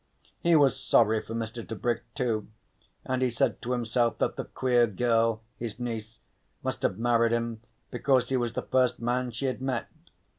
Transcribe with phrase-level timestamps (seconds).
[0.39, 1.63] He was sorry for Mr.
[1.63, 2.47] Tebrick too,
[3.05, 6.17] and he said to himself that the queer girl, his niece,
[6.63, 9.89] must have married him because he was the first man she had met.